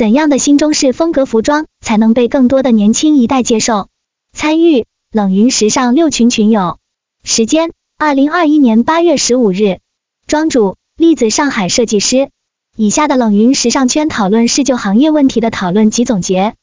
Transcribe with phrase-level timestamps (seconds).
[0.00, 3.88] 怎样的新中式风格服装才能被更多的年轻一代接受？
[4.32, 6.78] 参与冷云时尚六群群友，
[7.22, 9.80] 时间二零二一年八月十五日，
[10.26, 12.30] 庄主栗子上海设计师。
[12.78, 16.54] 以下的冷云时尚圈讨论是就行业问题的讨论及总结，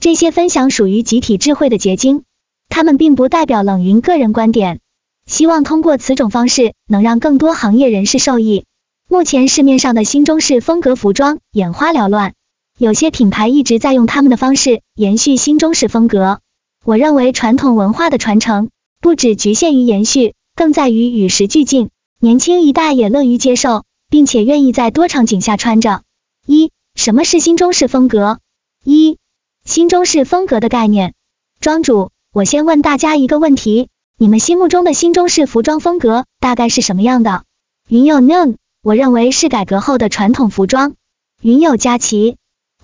[0.00, 2.22] 这些分享属于集体智慧的结晶，
[2.70, 4.80] 他们并不代表冷云个人观点。
[5.26, 8.64] 希望通过此种方式能让更多行业人士受益。
[9.06, 12.32] 目前市面上的新中式风格服装眼花缭乱，
[12.78, 16.40] 有些品牌一直在用他们的方式延续新中式风格。
[16.84, 18.68] 我认为传统文化的传承
[19.00, 21.88] 不只局限于延续，更在于与时俱进。
[22.20, 26.02] 年轻一代也乐于接受，并且愿意在多场景下穿着。
[26.46, 28.40] 一、什么是新中式风格？
[28.84, 29.16] 一、
[29.64, 31.14] 新中式风格的概念。
[31.60, 33.88] 庄主，我先问大家一个问题。
[34.18, 37.44] 你们心目中的新中式服装风格大概是什么样的？
[37.88, 40.94] 云友 Noon，我认为是改革后的传统服装。
[41.40, 42.36] 云友佳琪，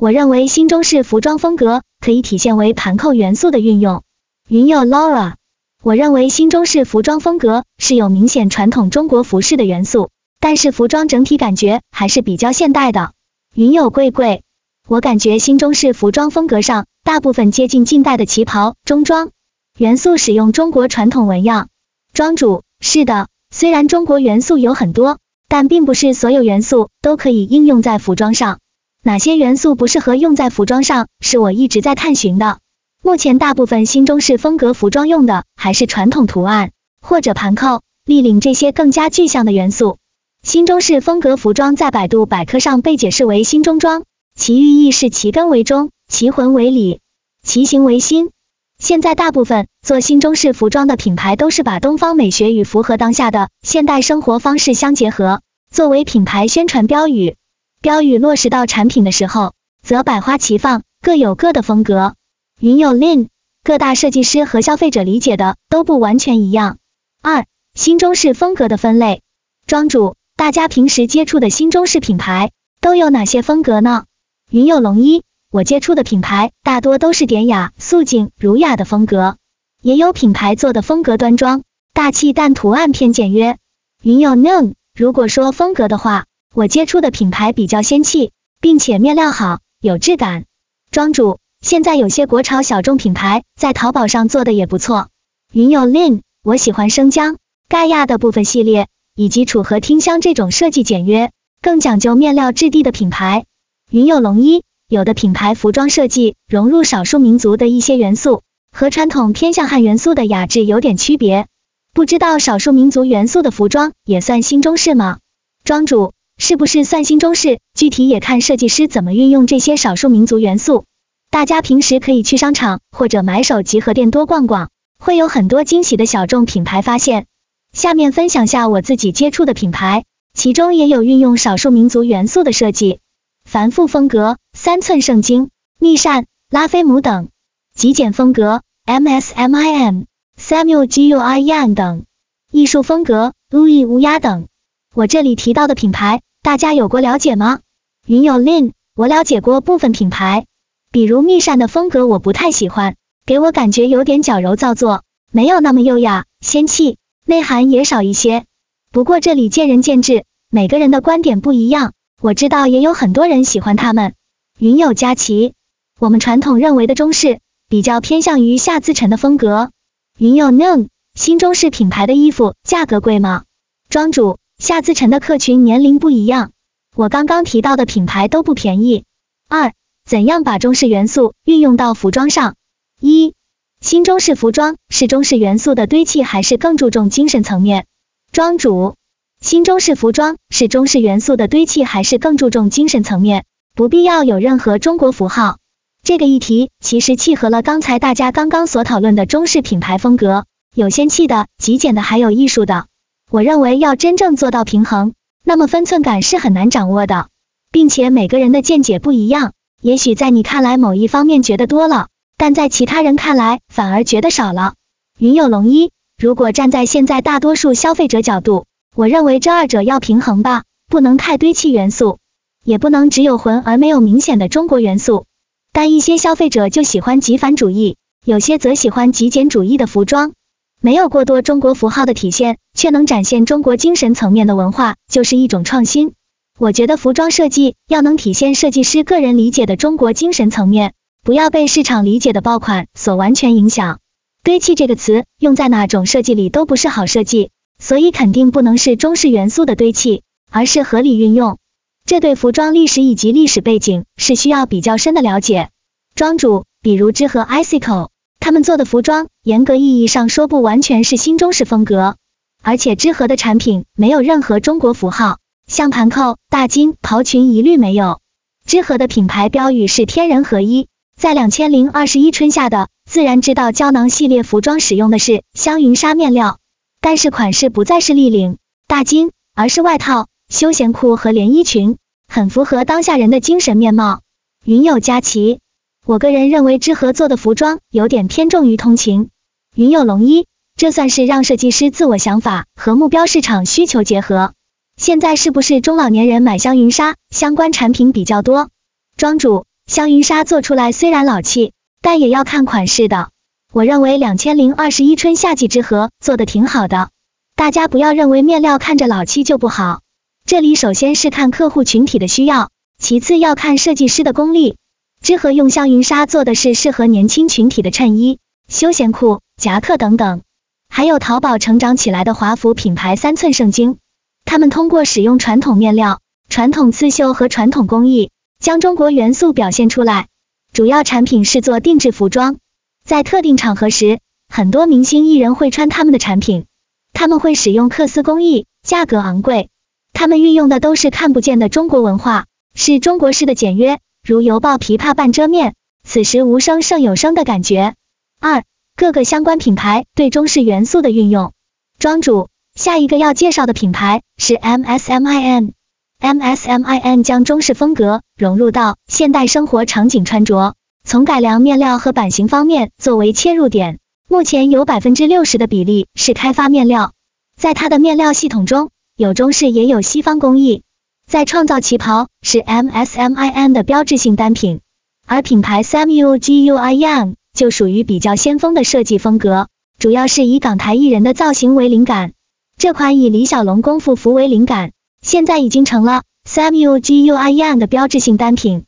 [0.02, 4.03] 我认为新中式服装风格可以体现为盘扣元素的运用。
[4.48, 5.34] 云友 Laura，
[5.81, 13.12] 我认为新中式服装风格是有明显传统中国服饰的元素，但是服装整体感觉还是比较现代的。
[13.55, 14.42] 云友贵贵，
[14.89, 19.30] 我感觉新中式服装风格上大部分接近近代的旗袍、中装。
[19.78, 21.69] 元素使用中国传统纹样，
[22.12, 28.58] 庄主是的，虽然中国元素有很多，但并不是所有元素都可以应用在服装上。
[29.05, 32.61] 哪些元素不适合用在服装上，是我一直在探寻的。
[33.03, 39.98] 目前大部分新中式风格服装用的还是传统图案或者盘扣、立领这些更加具象的元素。
[40.45, 44.05] 新中式风格服装在百度百科上被解释为新中装，
[44.39, 47.00] 其寓意是其根为中，其魂为里，
[47.45, 48.30] 其形为新。
[48.78, 55.41] 现在大部分做新中式服装的品牌都是把东方美学与符合当下的现代生活方式相结合，
[55.73, 57.34] 作为品牌宣传标语。
[57.83, 62.14] 标语落实到产品的时候，则百花齐放，各有各的风格。
[62.61, 63.27] 云有 Lin，
[63.64, 66.78] 各大设计师和消费者理解的都不完全一样。
[67.22, 69.23] 二、新中式风格的分类。
[69.67, 74.05] 庄主，大家平时接触的新中式品牌都有哪些风格呢？
[74.48, 75.24] 云有龙一。
[75.51, 79.39] 我接触的品牌大多都是典雅、素净、儒雅的风格，
[79.83, 83.58] 也有品牌做的风格端庄、大气，但图案偏简约。
[84.05, 88.30] 云有 Noon，如果说风格的话，我接触的品牌比较仙气，
[88.61, 90.45] 并且面料好，有质感。
[90.90, 95.08] 庄主，现在有些国潮小众品牌在淘宝上做的也不错。
[95.52, 101.30] 云有 Lin，我喜欢生姜、盖亚的部分系列，以及楚河听香这种设计简约、
[101.63, 103.46] 更讲究面料质地的品牌。
[103.90, 104.63] 云有龙一。
[104.89, 108.42] 有的品牌服装设计融入少数民族的一些元素，
[108.73, 111.46] 和传统偏向汉元素的雅致有点区别。
[111.95, 115.20] 不知道少数民族元素的服装也算新中式吗？
[115.64, 116.13] 庄主
[116.45, 117.61] 是不是算新中式？
[117.73, 120.86] 具体也看设计师怎么运用这些少数民族元素。
[121.30, 127.27] 大家平时可以去商场或者买手集合店多逛逛，会有很多惊喜的小众品牌发现。
[127.73, 130.02] 下面分享下我自己接触的品牌，
[130.35, 132.99] 其中也有运用少数民族元素的设计。
[133.44, 137.29] 繁复风格，三寸圣经、密扇、拉菲姆等；
[137.73, 140.06] 极简风格，MSMIM、
[140.37, 142.02] Samuel Guian 等；
[142.50, 144.49] 艺术风格，Louis 乌鸦等。
[144.93, 147.61] 我这里提到的品牌，大家有过了解吗？
[148.05, 150.47] 云有 Lin，我了解过部分品牌，
[150.91, 158.44] 比如密扇的风格我不太喜欢，给我感觉有点矫揉造作，没有那么优雅、仙气，内涵也少一些。
[158.91, 161.93] 不过这里见仁见智，每个人的观点不一样。
[162.20, 164.14] 我知道也有很多人喜欢他们。
[164.58, 165.55] 云有佳琪，
[166.00, 167.38] 我们传统认为的中式
[167.69, 169.70] 比较偏向于夏自成的风格。
[170.19, 173.44] 云有 Noon，新中式品牌的衣服价格贵吗？
[173.88, 176.52] 庄主，夏自晨的客群年龄不一样，
[176.94, 179.02] 我刚刚提到的品牌都不便宜。
[179.49, 179.73] 二，
[180.08, 182.55] 怎样把中式元素运用到服装上？
[183.00, 183.34] 一，
[183.81, 187.87] 新中式服装是中式元素的堆砌，还是更注重精神层面？
[188.31, 188.94] 庄主。
[189.40, 193.44] 新中式服装是中式元素的堆砌，还是更注重精神层面？
[193.75, 195.58] 不必要有任何中国符号。
[196.04, 202.87] 这个议题其实契合了刚才大家刚刚所讨论的中式品牌风格，有仙气的、极简的，还有艺术的。
[203.32, 207.29] 我认为要真正做到平衡，那么分寸感是很难掌握的，
[207.70, 209.55] 并且每个人的见解不一样。
[209.81, 214.75] 也许在你看来某一方面觉得多了，但在其他人看来反而觉得少了。
[215.19, 218.67] 云有龙一，如果站在现在大多数消费者角度。
[218.94, 222.19] 我认为这二者要平衡吧，不能太堆砌元素，
[222.62, 225.25] 也不能只有魂而没有明显的中国元素。
[225.73, 227.96] 但一些消费者就喜欢极繁主义，
[228.26, 230.35] 有些则喜欢极简主义的服装，
[230.84, 236.14] 没有过多中国符号的体现，却能展现中国精神层面的文化，就是一种创新。
[236.58, 244.00] 我觉得服装设计要能体现设计师个人理解的中国精神层面，不要被市场理解的爆款所完全影响。
[244.43, 251.58] 堆砌这个词用在哪种设计里都不是好设计，所以肯定不能是中式元素的堆砌，而是合理运用。
[252.05, 255.70] 这对服装历史以及历史背景是需要比较深的了解。
[256.17, 258.08] 庄主，比如之和 Icicle，
[258.42, 262.16] 他们做的服装，严格意义上说不完全是新中式风格，
[262.60, 268.18] 而且芝和的产品没有任何中国符号，像盘扣、大襟、袍裙一律没有。
[268.66, 276.58] 芝和的品牌标语是天人合一，在两千零二十一春夏的自然之道胶囊系列服装使用的是香云纱面料，
[277.00, 278.58] 但是款式不再是立领、
[278.88, 280.26] 大襟，而是外套。
[280.48, 281.96] 休闲裤和连衣裙
[282.26, 284.20] 很符合当下人的精神面貌。
[284.64, 285.60] 云友佳琪，
[286.04, 289.31] 我个人认为之合做的服装有点偏重于通勤。
[289.76, 294.52] 云有龙一，这算是让设计师自我想法和目标市场需求结合。
[294.96, 298.69] 现在是不是中老年人买香云纱相关产品比较多？
[299.16, 303.31] 庄主，香云纱做出来虽然老气，但也要看款式的。
[303.72, 307.10] 我认为两千零二十一春夏季之合做的挺好的，
[307.54, 310.00] 大家不要认为面料看着老气就不好。
[310.44, 314.75] 这里首先是看客户群体的需要，其次要看设计师的功力。
[315.22, 320.42] 知和用香云纱做的是适合年轻群体的衬衣、休闲裤、夹克等等，
[320.88, 323.98] 还有淘宝成长起来的华服品牌三寸圣经，
[324.44, 330.26] 他们通过使用传统面料、传统刺绣和传统工艺，将中国元素表现出来。
[330.72, 332.56] 主要产品是做定制服装，
[333.04, 334.18] 在特定场合时，
[334.48, 336.64] 很多明星艺人会穿他们的产品，
[337.12, 339.68] 他们会使用缂丝工艺，价格昂贵。
[340.12, 345.74] 他们运用的都是看不见的中国文化，是中国式的简约，如犹抱琵琶半遮面，
[346.04, 347.96] 此时无声胜有声的感觉。
[348.40, 348.62] 二，
[348.94, 351.52] 各个相关品牌对中式元素的运用。
[351.98, 363.98] 庄主，下一个要介绍的品牌是 MSMIN，MSMIN 将中式风格融入到现代生活场景穿着，从改良面料和版型方面作为切入点，
[364.28, 367.12] 目前有百分之六十的比例是开发面料，
[367.56, 368.90] 在它的面料系统中。
[369.16, 370.84] 有中式也有西方工艺，
[371.32, 374.81] 在创造旗袍是 MSMIN 的标志性单品，
[375.26, 379.69] 而品牌 Samu Guian 就属于比较先锋的设计风格，
[379.99, 382.32] 主要是以港台艺人的造型为灵感。
[382.76, 384.93] 这款以李小龙功夫服为灵感，
[385.23, 388.85] 现在已经成了 Samu Guian 的标志性单品。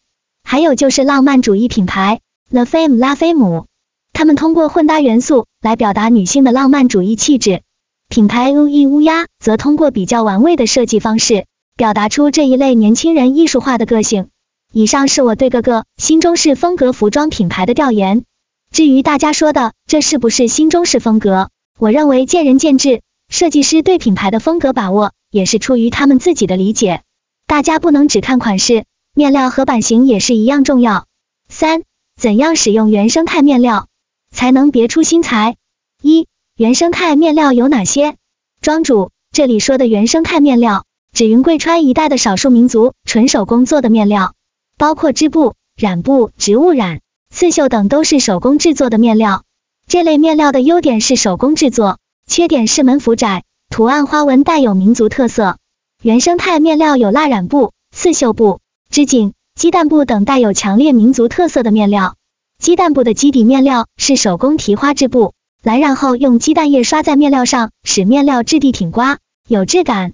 [0.46, 2.20] 还有就是浪漫主义品牌
[2.50, 3.64] The Fame 拉菲姆，
[4.12, 7.62] 他们通过混搭元素来表达女性的浪漫主义气质。
[8.10, 14.28] 品牌 U E 乌鸦则通过比较玩味的设计方式，表达出这一类年轻人艺术化的个性。
[14.72, 18.24] 以上是我对各个新中式风格服装品牌的调研。
[18.70, 23.02] 至于大家说的这是不是新中式风格，我认为见仁见智。
[23.28, 27.02] 设计师对品牌的风格把握也是出于他们自己的理解，
[27.46, 28.84] 大家不能只看款式，
[29.14, 31.06] 面料和版型也是一样重要。
[31.48, 31.82] 三、
[32.16, 33.88] 怎样使用原生态面料
[34.30, 35.56] 才能别出心裁？
[36.02, 38.14] 一原生态面料有哪些？
[38.60, 44.34] 庄主，这里说的原生态面料，指云贵川一带的少数民族纯手工做的面料，
[44.76, 47.02] 包括织布、染布、植物染、
[47.32, 49.44] 刺绣等都是手工制作的面料。
[49.86, 55.56] 这类面料的优点是手工制作，缺点是门幅窄，图案花纹带有民族特色。
[56.02, 58.58] 原生态面料有蜡染布、刺绣布、
[58.90, 62.16] 织锦、鸡蛋布等带有强烈民族特色的面料。
[62.58, 65.32] 鸡蛋布的基底面料是手工提花织布。
[65.62, 70.12] 来，染后用鸡蛋液刷在面料上，使面料质地挺刮，有质感。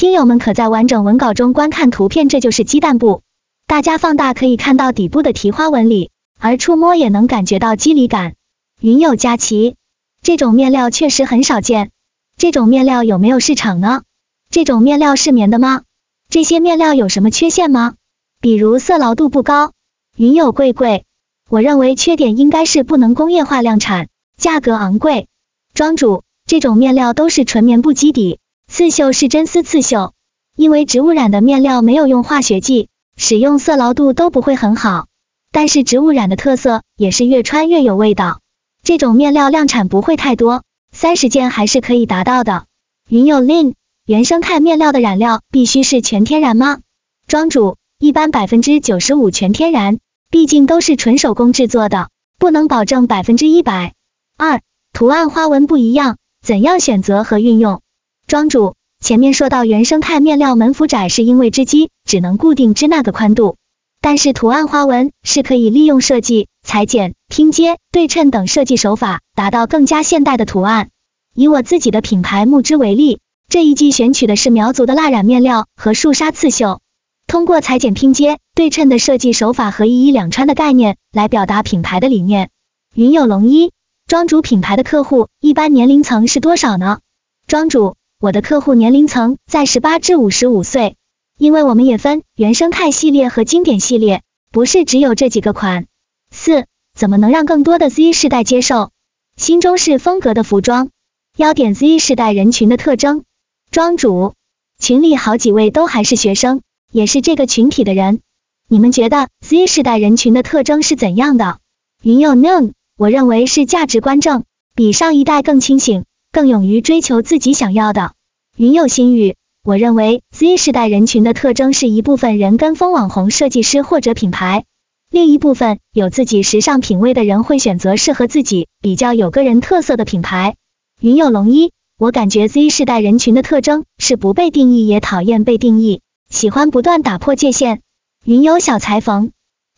[0.00, 3.20] 听友们可在完整文稿中观看图片，这就是鸡蛋布。
[3.66, 8.32] 大家放大可以看到底部的提花纹理，而触摸也能感觉到肌理感。
[8.80, 9.76] 云友佳琪，
[10.22, 11.90] 这种面料确实很少见。
[12.38, 14.00] 这种面料有没有市场呢？
[14.48, 15.82] 这种面料是棉的吗？
[16.30, 17.96] 这些面料有什么缺陷吗？
[18.40, 19.72] 比如色牢度不高。
[20.16, 21.04] 云友贵贵，
[21.50, 24.08] 我认为缺点应该是不能工业化量产。
[24.38, 25.28] 价格昂贵，
[25.74, 28.38] 庄主，这种面料都是纯棉布基底，
[28.72, 30.14] 刺绣是真丝刺绣，
[30.56, 35.08] 因为植物染的面料没有用化学剂，使用色牢度都不会很好。
[35.50, 38.40] 但是植物染的特色也是越穿越有味道，
[38.84, 40.62] 这种面料量产不会太多，
[40.92, 42.66] 三十件还是可以达到的。
[43.08, 43.74] 云有 Lin，
[44.06, 46.78] 原生态面料的染料必须是全天然吗？
[47.26, 49.98] 庄主，一般百分之九十五全天然，
[50.30, 52.08] 毕竟都是纯手工制作的，
[52.38, 53.94] 不能保证百分之一百。
[54.38, 54.62] 二、
[54.92, 57.82] 图案花纹不一样，怎样选择和运用？
[58.30, 63.56] 庄主，前面说到原生态面料门幅窄，是因为织机只能固定织那个宽度，
[64.00, 70.90] 但是图案花纹是可以利用设计、裁剪、拼接、对称等设计手法，达到更加现代的图案。
[71.34, 73.18] 以我自己的品牌木织为例，
[73.48, 76.80] 这一季选取的是苗族的蜡染面料和树纱刺绣，
[77.26, 82.50] 通过裁剪拼接、对称的设计手法和一衣两穿的概念来表达品牌的理念。
[82.94, 83.72] 云有龙衣，
[84.06, 87.00] 庄主品牌的客户一般年龄层是多少呢？
[87.48, 90.96] 庄主，我的客户年龄层在十八至五十五岁，
[91.38, 95.86] 因为我们也分原生态系列和经典系列，不是只有这几个款。
[96.30, 98.90] 四，怎么能让更多的 Z 世代接受
[99.38, 100.90] 新中式风格的服装？
[101.34, 103.24] 要点 Z 世代人群的特征。
[103.70, 104.34] 庄主，
[104.78, 106.60] 群里好几位都还是学生。
[106.92, 108.20] 也是这个群体的人，
[108.68, 111.58] 你们觉得 Z 世代人群的特征是怎样的？
[112.02, 118.12] 云有 Noon，我认为是价值观正，比上一代更清醒，更勇于追求自己想要的。
[118.56, 124.64] 云有心语，我认为 Z 世代人群的特征是一部分人跟风网红设计师或者品牌，
[125.10, 130.54] 另一部分有自己时尚品味的人会选择适合自己、比较有个人特色的品牌。
[131.00, 136.00] 云有龙一，我感觉 Z 世代人群的特征是不被定义，也讨厌被定义。
[136.28, 137.80] 喜欢不断打破界限。
[138.24, 139.32] 云有小裁缝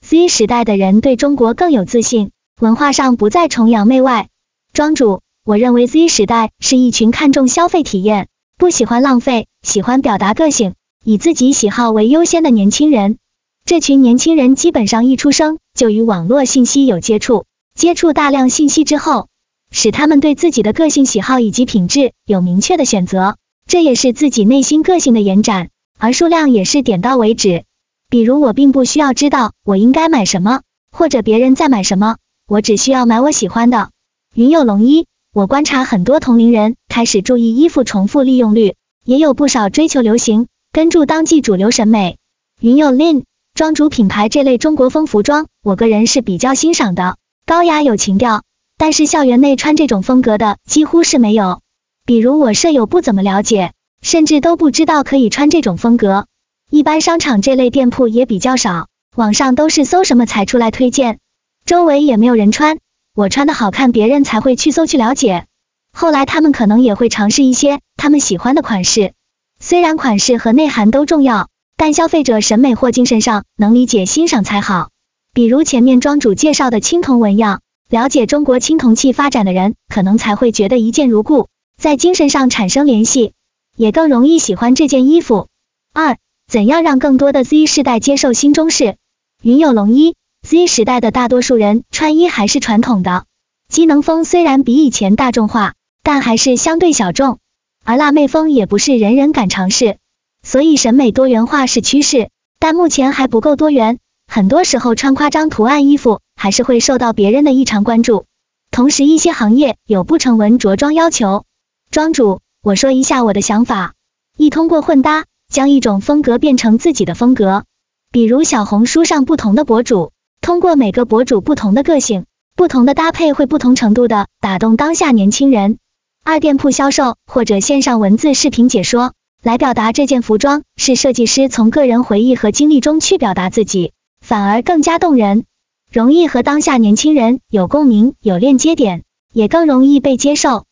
[0.05, 2.31] ，Z 时代的人对中国更有自信，
[2.61, 4.29] 文化上不再崇洋媚外。
[4.75, 13.19] 庄主，我认为 Z 时代是一群看重消费体验，不喜欢浪费，喜欢表达个性，以自己喜好为优先的年轻人。
[13.65, 17.45] 这群年轻人基本上一出生就与网络信息有接触，
[17.75, 19.27] 接触大量信息之后，
[19.73, 25.71] 使他们对自己的个性喜好以及品质有明确的选择，这也是自己内心个性的延展。
[25.99, 27.65] 而数量也是点到为止，
[28.09, 33.91] 比如我并不需要知道我应该买什么，或者别人在买什么，我只需要买我喜欢的。
[34.35, 42.19] 云有龙一，我观察很多同龄人开始注意衣服重复利用率，也有不少追求流行，跟住当季主流审美。
[42.61, 43.25] 云有 Lin，
[43.55, 48.43] 庄主品牌这类中国风服装，我个人是比较欣赏的，高雅有情调，
[48.77, 51.63] 但是校园内穿这种风格的几乎是没有，
[52.05, 53.73] 比如我舍友不怎么了解。
[54.03, 56.27] 甚至都不知道可以穿这种风格，
[56.69, 61.21] 一般商场这类店铺也比较少，网上都是搜什么才出来推荐，
[61.65, 62.81] 周围也没有人穿，
[63.15, 65.45] 我穿的好看，别人才会去搜去了解。
[65.93, 69.13] 后来他们可能也会尝试一些他们喜欢的款式，
[69.61, 74.89] 虽然款式和内涵都重要，但消费者审美或精神上能理解欣赏才好。
[75.35, 83.33] 比如前面庄主介绍的青铜纹样，了解中国青铜器发展的人，可能才会觉得一见如故，在精神上产生联系。
[83.77, 85.49] 也更容易喜欢这件衣服。
[85.95, 88.97] 二、怎样让更多的 Z 世代接受新中式？
[89.43, 93.25] 云有龙一，Z 时代的大多数人穿衣还是传统的，
[93.69, 97.39] 机能风虽然比以前大众化，但还是相对小众，
[97.85, 99.99] 而辣妹风也不是人人敢尝试，
[100.43, 108.27] 所以审美多元化是趋势，但目前还不够多元，很多时候穿夸张图案衣服还是会受到别人的异常关注。
[108.71, 111.45] 同时，一些行业有不成文着装要求，
[111.91, 112.41] 庄主。
[112.65, 113.95] 我说一下我的想法，
[114.37, 117.65] 一通过混搭，将一种风格变成自己的风格。
[118.13, 122.25] 比如小红书上不同的博主，通过每个博主不同的个性、
[122.57, 125.79] 不同的搭配，会不同程度的打动当下年轻人。
[126.25, 135.45] 二店铺销售或者线上文字视频解说，来表达这件服装是设计师从个人回忆和经历中去表达自己，反而更加动人，
[135.93, 140.65] 容易和当下年轻人有共鸣、有链接点，也更容易被接受。